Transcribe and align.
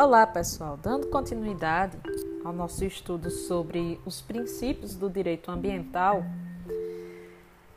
Olá, 0.00 0.24
pessoal. 0.28 0.76
Dando 0.76 1.08
continuidade 1.08 1.98
ao 2.44 2.52
nosso 2.52 2.84
estudo 2.84 3.32
sobre 3.32 4.00
os 4.06 4.20
princípios 4.20 4.94
do 4.94 5.10
direito 5.10 5.50
ambiental, 5.50 6.22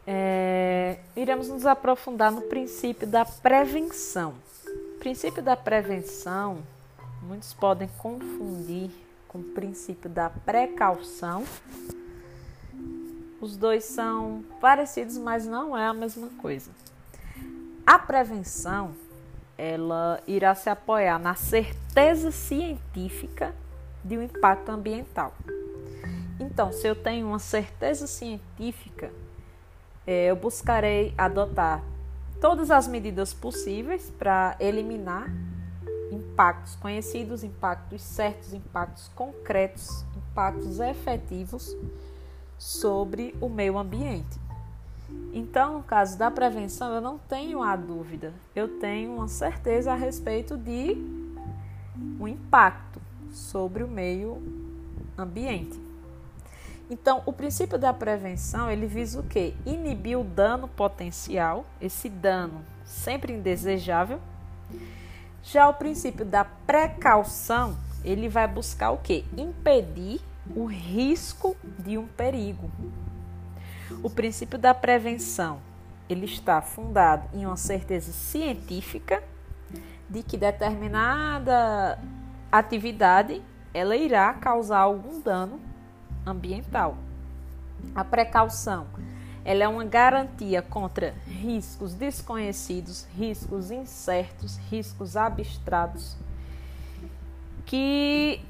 é, 0.05 0.99
iremos 1.15 1.49
nos 1.49 1.65
aprofundar 1.65 2.31
no 2.31 2.41
princípio 2.41 3.07
da 3.07 3.25
prevenção. 3.25 4.35
O 4.67 4.99
princípio 4.99 5.41
da 5.41 5.57
prevenção, 5.57 6.59
muitos 7.23 7.55
podem 7.55 7.89
confundir 7.97 8.91
com 9.27 9.39
o 9.39 9.43
princípio 9.43 10.07
da 10.07 10.29
precaução. 10.29 11.43
Os 13.41 13.57
dois 13.57 13.83
são 13.83 14.45
parecidos, 14.59 15.17
mas 15.17 15.47
não 15.47 15.75
é 15.75 15.87
a 15.87 15.93
mesma 15.93 16.29
coisa. 16.39 16.69
A 17.83 17.97
prevenção 17.97 18.91
ela 19.61 20.19
irá 20.25 20.55
se 20.55 20.71
apoiar 20.71 21.19
na 21.19 21.35
certeza 21.35 22.31
científica 22.31 23.53
de 24.03 24.17
um 24.17 24.23
impacto 24.23 24.69
ambiental. 24.69 25.35
Então, 26.39 26.71
se 26.71 26.87
eu 26.87 26.95
tenho 26.95 27.27
uma 27.27 27.37
certeza 27.37 28.07
científica, 28.07 29.11
é, 30.07 30.31
eu 30.31 30.35
buscarei 30.35 31.13
adotar 31.15 31.83
todas 32.41 32.71
as 32.71 32.87
medidas 32.87 33.35
possíveis 33.35 34.11
para 34.17 34.55
eliminar 34.59 35.31
impactos 36.11 36.75
conhecidos, 36.77 37.43
impactos 37.43 38.01
certos, 38.01 38.53
impactos 38.53 39.09
concretos, 39.09 40.03
impactos 40.17 40.79
efetivos 40.79 41.77
sobre 42.57 43.35
o 43.39 43.47
meio 43.47 43.77
ambiente. 43.77 44.39
Então, 45.33 45.77
no 45.77 45.83
caso 45.83 46.17
da 46.17 46.29
prevenção, 46.29 46.93
eu 46.93 47.01
não 47.01 47.17
tenho 47.17 47.61
a 47.61 47.75
dúvida, 47.75 48.33
eu 48.55 48.79
tenho 48.79 49.13
uma 49.13 49.27
certeza 49.27 49.93
a 49.93 49.95
respeito 49.95 50.57
de 50.57 50.97
um 52.19 52.27
impacto 52.27 53.01
sobre 53.31 53.83
o 53.83 53.87
meio 53.87 54.41
ambiente. 55.17 55.79
Então, 56.89 57.23
o 57.25 57.31
princípio 57.31 57.79
da 57.79 57.93
prevenção, 57.93 58.69
ele 58.69 58.85
visa 58.85 59.21
o 59.21 59.23
quê? 59.23 59.53
Inibir 59.65 60.19
o 60.19 60.23
dano 60.25 60.67
potencial, 60.67 61.65
esse 61.79 62.09
dano 62.09 62.65
sempre 62.83 63.31
indesejável. 63.31 64.19
Já 65.41 65.69
o 65.69 65.73
princípio 65.73 66.25
da 66.25 66.43
precaução, 66.43 67.77
ele 68.03 68.27
vai 68.27 68.47
buscar 68.47 68.91
o 68.91 68.97
quê? 68.97 69.23
Impedir 69.37 70.19
o 70.53 70.65
risco 70.65 71.55
de 71.79 71.97
um 71.97 72.05
perigo. 72.05 72.69
O 74.03 74.09
princípio 74.09 74.57
da 74.57 74.73
prevenção, 74.73 75.59
ele 76.09 76.25
está 76.25 76.61
fundado 76.61 77.27
em 77.33 77.45
uma 77.45 77.57
certeza 77.57 78.11
científica 78.11 79.23
de 80.09 80.23
que 80.23 80.37
determinada 80.37 81.99
atividade 82.51 83.41
ela 83.73 83.95
irá 83.95 84.33
causar 84.33 84.79
algum 84.79 85.21
dano 85.21 85.59
ambiental. 86.25 86.97
A 87.95 88.03
precaução, 88.03 88.87
ela 89.45 89.63
é 89.63 89.67
uma 89.67 89.85
garantia 89.85 90.61
contra 90.61 91.13
riscos 91.25 91.93
desconhecidos, 91.93 93.07
riscos 93.15 93.71
incertos, 93.71 94.57
riscos 94.69 95.15
abstratos 95.15 96.17
que 97.65 98.41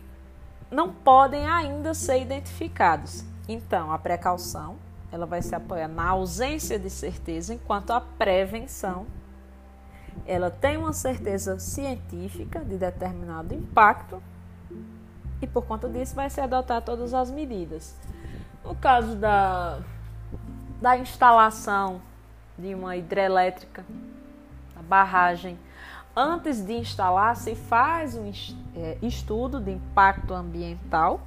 não 0.72 0.92
podem 0.92 1.46
ainda 1.48 1.94
ser 1.94 2.22
identificados. 2.22 3.24
Então, 3.48 3.92
a 3.92 4.00
precaução 4.00 4.78
ela 5.12 5.26
vai 5.26 5.42
se 5.42 5.54
apoiar 5.54 5.88
na 5.88 6.08
ausência 6.08 6.80
de 6.80 6.90
certeza, 6.90 7.54
enquanto 7.54 7.92
a 7.92 8.00
prevenção 8.00 9.06
ela 10.26 10.50
tem 10.50 10.78
uma 10.78 10.94
certeza 10.94 11.60
científica 11.60 12.60
de 12.60 12.78
determinado 12.78 13.54
impacto 13.54 14.22
e 15.42 15.48
por 15.48 15.66
conta 15.66 15.90
disso 15.90 16.16
vai 16.16 16.30
se 16.30 16.40
adotar 16.40 16.82
todas 16.82 17.14
as 17.14 17.32
medidas. 17.32 17.96
No 18.64 18.76
caso 18.76 19.16
da, 19.16 19.80
da 20.80 20.98
instalação 20.98 22.02
de 22.58 22.76
uma 22.76 22.96
hidrelétrica, 22.96 23.84
a 24.76 24.82
barragem, 24.84 25.58
antes 26.16 26.64
de 26.64 26.74
instalar 26.74 27.36
se 27.36 27.56
faz 27.56 28.16
um 28.16 28.32
é, 28.76 28.98
estudo 29.02 29.60
de 29.60 29.72
impacto 29.72 30.34
ambiental, 30.34 31.22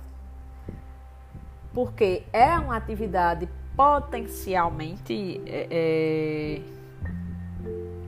porque 1.73 2.25
é 2.33 2.56
uma 2.56 2.77
atividade 2.77 3.49
potencialmente 3.77 5.41
é, 5.47 5.69
é, 5.71 6.61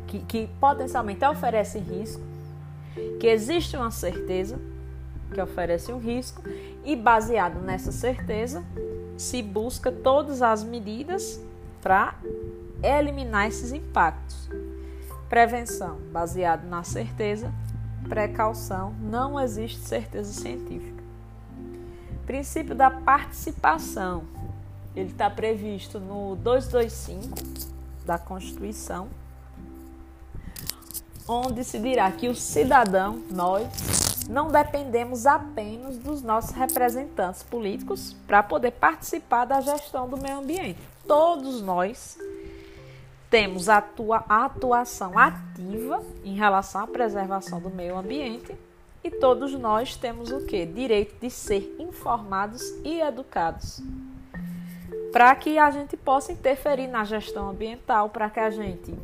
que, 0.06 0.20
que 0.20 0.48
potencialmente 0.60 1.24
oferece 1.24 1.78
risco, 1.78 2.22
que 3.20 3.26
existe 3.26 3.76
uma 3.76 3.90
certeza 3.90 4.58
que 5.32 5.40
oferece 5.40 5.92
um 5.92 5.98
risco 5.98 6.42
e 6.84 6.94
baseado 6.94 7.60
nessa 7.60 7.90
certeza 7.90 8.64
se 9.16 9.42
busca 9.42 9.90
todas 9.90 10.42
as 10.42 10.62
medidas 10.62 11.40
para 11.82 12.14
eliminar 12.82 13.48
esses 13.48 13.72
impactos. 13.72 14.48
Prevenção, 15.28 15.98
baseado 16.12 16.64
na 16.68 16.84
certeza, 16.84 17.52
precaução, 18.08 18.94
não 19.00 19.40
existe 19.40 19.80
certeza 19.80 20.32
científica. 20.32 21.02
Princípio 22.24 22.74
da 22.74 22.90
participação, 22.90 24.24
ele 24.96 25.10
está 25.10 25.28
previsto 25.28 26.00
no 26.00 26.36
225 26.36 27.36
da 28.06 28.18
Constituição, 28.18 29.08
onde 31.28 31.62
se 31.62 31.78
dirá 31.78 32.10
que 32.10 32.28
o 32.28 32.34
cidadão, 32.34 33.22
nós, 33.30 34.26
não 34.28 34.50
dependemos 34.50 35.26
apenas 35.26 35.98
dos 35.98 36.22
nossos 36.22 36.52
representantes 36.52 37.42
políticos 37.42 38.16
para 38.26 38.42
poder 38.42 38.72
participar 38.72 39.44
da 39.44 39.60
gestão 39.60 40.08
do 40.08 40.16
meio 40.16 40.38
ambiente. 40.38 40.80
Todos 41.06 41.60
nós 41.60 42.18
temos 43.28 43.68
a 43.68 43.78
atua, 43.78 44.24
atuação 44.28 45.18
ativa 45.18 46.02
em 46.24 46.34
relação 46.34 46.80
à 46.80 46.86
preservação 46.86 47.60
do 47.60 47.70
meio 47.70 47.98
ambiente 47.98 48.56
e 49.04 49.10
todos 49.10 49.52
nós 49.52 49.94
temos 49.94 50.32
o 50.32 50.46
que? 50.46 50.64
Direito 50.64 51.20
de 51.20 51.30
ser 51.30 51.76
informados 51.78 52.62
e 52.82 53.00
educados 53.00 53.82
para 55.12 55.34
que 55.34 55.58
a 55.58 55.70
gente 55.70 55.96
possa 55.96 56.32
interferir 56.32 56.86
na 56.86 57.04
gestão 57.04 57.50
ambiental, 57.50 58.08
para 58.10 58.28
que 58.28 58.40
a 58.40 58.50
gente 58.50 58.94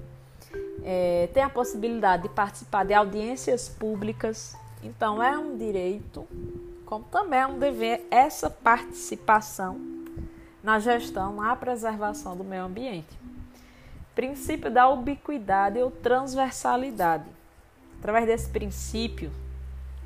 é, 0.83 1.29
tenha 1.33 1.47
a 1.47 1.51
possibilidade 1.51 2.25
de 2.25 2.29
participar 2.29 2.85
de 2.85 2.95
audiências 2.95 3.69
públicas. 3.69 4.57
Então, 4.83 5.23
é 5.23 5.37
um 5.39 5.57
direito, 5.57 6.27
como 6.85 7.05
também 7.05 7.41
é 7.41 7.47
um 7.47 7.59
dever, 7.59 8.07
essa 8.11 8.51
participação 8.51 9.81
na 10.63 10.79
gestão, 10.79 11.35
na 11.35 11.55
preservação 11.57 12.37
do 12.37 12.45
meio 12.45 12.65
ambiente. 12.65 13.19
Princípio 14.15 14.71
da 14.71 14.89
ubiquidade 14.89 15.79
ou 15.81 15.91
transversalidade. 15.91 17.25
Através 17.99 18.27
desse 18.27 18.49
princípio, 18.49 19.31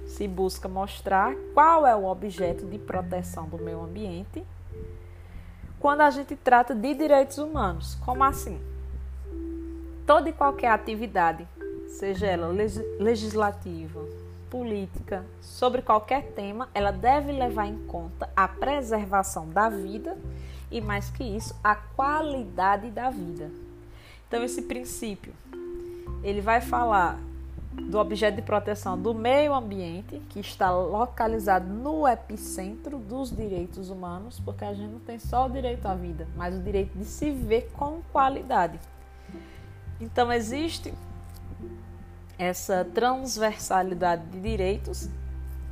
se 0.06 0.28
busca 0.28 0.68
mostrar 0.68 1.34
qual 1.52 1.86
é 1.86 1.96
o 1.96 2.04
objeto 2.04 2.64
de 2.66 2.78
proteção 2.78 3.48
do 3.48 3.58
meio 3.58 3.82
ambiente 3.82 4.44
quando 5.78 6.00
a 6.00 6.10
gente 6.10 6.34
trata 6.36 6.74
de 6.74 6.94
direitos 6.94 7.38
humanos. 7.38 7.94
Como 8.04 8.24
assim? 8.24 8.60
Toda 10.06 10.28
e 10.28 10.32
qualquer 10.32 10.70
atividade, 10.70 11.46
seja 11.88 12.26
ela 12.26 12.48
legislativa, 12.98 14.00
política, 14.50 15.24
sobre 15.40 15.82
qualquer 15.82 16.32
tema, 16.32 16.68
ela 16.72 16.90
deve 16.90 17.32
levar 17.32 17.66
em 17.66 17.78
conta 17.86 18.30
a 18.36 18.46
preservação 18.46 19.48
da 19.50 19.68
vida 19.68 20.16
e, 20.70 20.80
mais 20.80 21.10
que 21.10 21.24
isso, 21.24 21.54
a 21.62 21.74
qualidade 21.74 22.90
da 22.90 23.10
vida. 23.10 23.50
Então, 24.26 24.42
esse 24.42 24.62
princípio, 24.62 25.32
ele 26.22 26.40
vai 26.40 26.60
falar 26.60 27.18
do 27.82 27.98
objeto 27.98 28.36
de 28.36 28.42
proteção 28.42 29.00
do 29.00 29.14
meio 29.14 29.54
ambiente, 29.54 30.20
que 30.30 30.40
está 30.40 30.70
localizado 30.70 31.68
no 31.68 32.08
epicentro 32.08 32.98
dos 32.98 33.30
direitos 33.30 33.90
humanos, 33.90 34.40
porque 34.40 34.64
a 34.64 34.72
gente 34.72 34.90
não 34.90 35.00
tem 35.00 35.18
só 35.18 35.46
o 35.46 35.50
direito 35.50 35.86
à 35.86 35.94
vida, 35.94 36.26
mas 36.34 36.54
o 36.54 36.62
direito 36.62 36.96
de 36.96 37.04
se 37.04 37.30
ver 37.30 37.70
com 37.76 38.00
qualidade. 38.12 38.78
Então, 40.00 40.32
existe 40.32 40.92
essa 42.38 42.84
transversalidade 42.84 44.26
de 44.26 44.40
direitos 44.40 45.08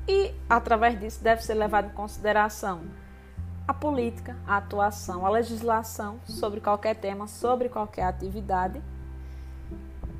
e, 0.06 0.32
através 0.48 0.98
disso, 0.98 1.22
deve 1.22 1.42
ser 1.42 1.54
levado 1.54 1.86
em 1.86 1.94
consideração 1.94 2.82
a 3.66 3.72
política, 3.72 4.36
a 4.46 4.58
atuação, 4.58 5.24
a 5.24 5.30
legislação 5.30 6.20
sobre 6.26 6.60
qualquer 6.60 6.94
tema, 6.96 7.26
sobre 7.26 7.68
qualquer 7.68 8.04
atividade 8.04 8.80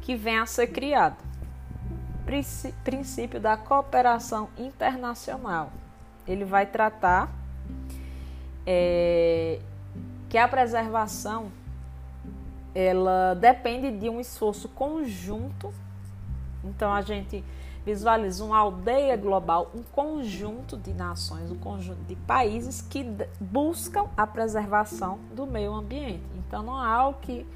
que 0.01 0.17
venha 0.17 0.43
a 0.43 0.47
ser 0.47 0.69
criado 0.69 1.17
princípio 2.83 3.41
da 3.41 3.57
cooperação 3.57 4.49
internacional. 4.57 5.71
Ele 6.27 6.45
vai 6.45 6.67
tratar 6.67 7.31
é, 8.67 9.61
que 10.29 10.39
a 10.39 10.49
preservação 10.49 11.53
ela 12.75 13.35
depende 13.35 13.91
de 13.91 14.09
um 14.09 14.19
esforço 14.19 14.69
conjunto. 14.69 15.73
Então 16.65 16.93
a 16.93 17.03
gente 17.03 17.45
visualiza 17.85 18.43
uma 18.43 18.59
aldeia 18.59 19.17
global, 19.17 19.71
um 19.75 19.83
conjunto 19.83 20.77
de 20.77 20.93
nações, 20.95 21.51
um 21.51 21.59
conjunto 21.59 22.03
de 22.05 22.17
países 22.17 22.81
que 22.81 23.05
buscam 23.39 24.07
a 24.17 24.27
preservação 24.27 25.19
do 25.35 25.47
meio 25.47 25.75
ambiente. 25.75 26.25
Então, 26.37 26.63
não 26.63 26.83
é 26.83 26.89
algo 26.89 27.19
que 27.21 27.47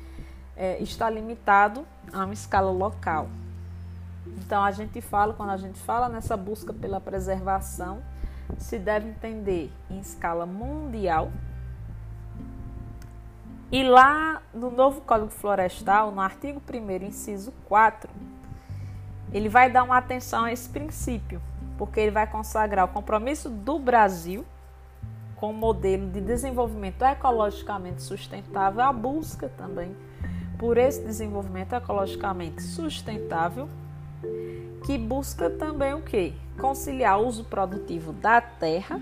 é, 0.54 0.80
está 0.82 1.08
limitado 1.08 1.86
a 2.12 2.24
uma 2.24 2.34
escala 2.34 2.70
local. 2.70 3.28
Então, 4.36 4.62
a 4.62 4.70
gente 4.70 5.00
fala, 5.00 5.32
quando 5.34 5.50
a 5.50 5.56
gente 5.56 5.78
fala 5.78 6.08
nessa 6.08 6.36
busca 6.36 6.72
pela 6.72 7.00
preservação, 7.00 8.02
se 8.56 8.78
deve 8.78 9.08
entender 9.08 9.72
em 9.90 9.98
escala 9.98 10.46
mundial. 10.46 11.30
E 13.70 13.82
lá 13.82 14.40
no 14.54 14.70
novo 14.70 15.02
Código 15.02 15.30
Florestal, 15.30 16.10
no 16.10 16.20
artigo 16.20 16.62
1, 16.72 17.04
inciso 17.04 17.52
4, 17.66 18.08
ele 19.32 19.48
vai 19.48 19.70
dar 19.70 19.82
uma 19.82 19.98
atenção 19.98 20.44
a 20.44 20.52
esse 20.52 20.68
princípio, 20.68 21.40
porque 21.76 22.00
ele 22.00 22.10
vai 22.10 22.26
consagrar 22.26 22.86
o 22.86 22.88
compromisso 22.88 23.50
do 23.50 23.78
Brasil 23.78 24.44
com 25.36 25.50
o 25.50 25.54
modelo 25.54 26.08
de 26.10 26.20
desenvolvimento 26.20 27.02
ecologicamente 27.02 28.02
sustentável, 28.02 28.82
a 28.82 28.92
busca 28.92 29.48
também 29.56 29.94
por 30.58 30.76
esse 30.76 31.00
desenvolvimento 31.02 31.74
ecologicamente 31.74 32.62
sustentável, 32.62 33.68
que 34.88 34.96
busca 34.96 35.50
também 35.50 35.92
o 35.92 36.00
que? 36.00 36.32
Conciliar 36.58 37.20
o 37.20 37.26
uso 37.26 37.44
produtivo 37.44 38.10
da 38.10 38.40
terra, 38.40 38.98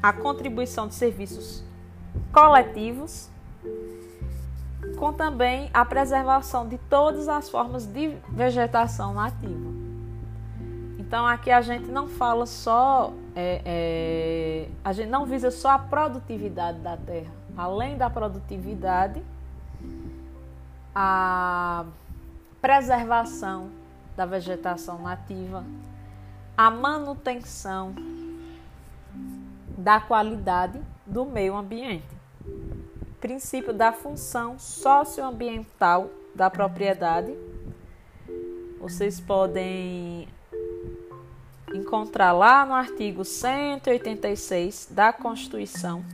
a 0.00 0.12
contribuição 0.12 0.86
de 0.86 0.94
serviços 0.94 1.64
coletivos 2.32 3.28
com 4.96 5.12
também 5.12 5.68
a 5.74 5.84
preservação 5.84 6.68
de 6.68 6.78
todas 6.78 7.28
as 7.28 7.50
formas 7.50 7.84
de 7.84 8.16
vegetação 8.28 9.12
nativa. 9.12 9.72
Então 11.00 11.26
aqui 11.26 11.50
a 11.50 11.60
gente 11.60 11.90
não 11.90 12.06
fala 12.06 12.46
só, 12.46 13.12
é, 13.34 13.60
é, 13.64 14.68
a 14.84 14.92
gente 14.92 15.08
não 15.08 15.26
visa 15.26 15.50
só 15.50 15.70
a 15.70 15.78
produtividade 15.80 16.78
da 16.78 16.96
terra. 16.96 17.32
Além 17.56 17.96
da 17.96 18.08
produtividade, 18.08 19.20
a 20.94 21.86
preservação 22.60 23.81
da 24.16 24.26
vegetação 24.26 25.00
nativa, 25.00 25.64
a 26.56 26.70
manutenção 26.70 27.94
da 29.76 30.00
qualidade 30.00 30.80
do 31.06 31.24
meio 31.24 31.56
ambiente 31.56 32.22
princípio 33.22 33.72
da 33.72 33.92
função 33.92 34.58
socioambiental 34.58 36.10
da 36.34 36.50
propriedade. 36.50 37.32
Vocês 38.80 39.20
podem 39.20 40.26
encontrar 41.72 42.32
lá 42.32 42.66
no 42.66 42.74
artigo 42.74 43.24
186 43.24 44.88
da 44.90 45.12
Constituição 45.12 46.04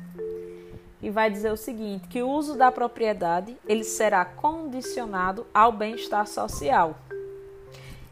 e 1.00 1.08
vai 1.08 1.30
dizer 1.30 1.50
o 1.50 1.56
seguinte, 1.56 2.08
que 2.08 2.22
o 2.22 2.28
uso 2.28 2.58
da 2.58 2.70
propriedade 2.70 3.56
ele 3.66 3.84
será 3.84 4.26
condicionado 4.26 5.46
ao 5.54 5.72
bem-estar 5.72 6.26
social. 6.26 6.94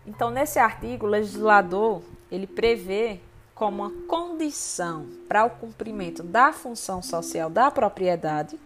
Então, 0.06 0.30
nesse 0.30 0.58
artigo, 0.58 1.06
o 1.06 1.10
legislador 1.10 2.02
ele 2.30 2.46
prevê 2.46 3.20
como 3.54 3.82
uma 3.82 3.90
condição 4.06 5.06
para 5.26 5.44
o 5.44 5.50
cumprimento 5.50 6.22
da 6.22 6.52
função 6.52 7.02
social 7.02 7.48
da 7.48 7.70
propriedade 7.70 8.58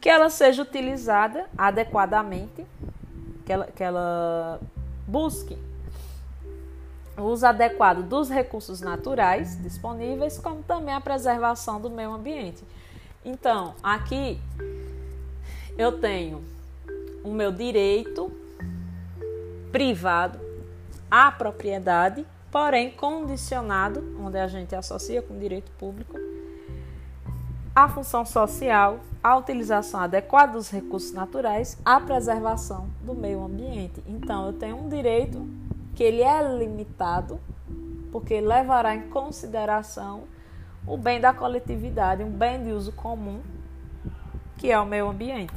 que 0.00 0.08
ela 0.08 0.30
seja 0.30 0.62
utilizada 0.62 1.46
adequadamente, 1.58 2.64
que 3.44 3.52
ela, 3.52 3.66
que 3.66 3.82
ela 3.82 4.60
busque 5.06 5.58
o 7.16 7.22
uso 7.22 7.46
adequado 7.46 8.02
dos 8.02 8.28
recursos 8.28 8.80
naturais 8.80 9.60
disponíveis, 9.62 10.38
como 10.38 10.62
também 10.62 10.94
a 10.94 11.00
preservação 11.00 11.80
do 11.80 11.90
meio 11.90 12.12
ambiente. 12.12 12.62
Então, 13.24 13.74
aqui 13.82 14.38
eu 15.76 15.98
tenho 16.00 16.44
o 17.24 17.30
meu 17.30 17.50
direito 17.50 18.30
privado 19.76 20.38
à 21.10 21.30
propriedade, 21.30 22.26
porém 22.50 22.90
condicionado, 22.92 24.16
onde 24.18 24.38
a 24.38 24.48
gente 24.48 24.74
associa 24.74 25.20
com 25.20 25.38
direito 25.38 25.70
público, 25.72 26.16
a 27.74 27.86
função 27.86 28.24
social, 28.24 29.00
a 29.22 29.36
utilização 29.36 30.00
adequada 30.00 30.52
dos 30.52 30.70
recursos 30.70 31.12
naturais, 31.12 31.76
a 31.84 32.00
preservação 32.00 32.88
do 33.02 33.12
meio 33.12 33.44
ambiente. 33.44 34.02
Então, 34.06 34.46
eu 34.46 34.54
tenho 34.54 34.78
um 34.78 34.88
direito 34.88 35.46
que 35.94 36.02
ele 36.02 36.22
é 36.22 36.56
limitado, 36.56 37.38
porque 38.10 38.40
levará 38.40 38.96
em 38.96 39.10
consideração 39.10 40.22
o 40.86 40.96
bem 40.96 41.20
da 41.20 41.34
coletividade, 41.34 42.24
um 42.24 42.30
bem 42.30 42.64
de 42.64 42.72
uso 42.72 42.92
comum, 42.92 43.42
que 44.56 44.72
é 44.72 44.80
o 44.80 44.86
meio 44.86 45.06
ambiente. 45.06 45.52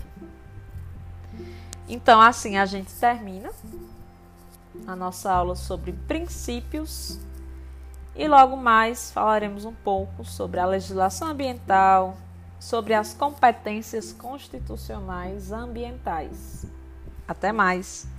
Então, 1.87 2.19
assim 2.19 2.57
a 2.57 2.65
gente 2.65 2.91
termina 2.91 3.49
a 4.87 4.95
nossa 4.95 5.31
aula 5.31 5.55
sobre 5.55 5.93
princípios 6.07 7.19
e 8.15 8.27
logo 8.27 8.57
mais 8.57 9.11
falaremos 9.11 9.65
um 9.65 9.73
pouco 9.73 10.25
sobre 10.25 10.59
a 10.59 10.65
legislação 10.65 11.29
ambiental, 11.29 12.17
sobre 12.59 12.93
as 12.93 13.13
competências 13.13 14.11
constitucionais 14.11 15.51
ambientais. 15.51 16.65
Até 17.27 17.51
mais! 17.51 18.18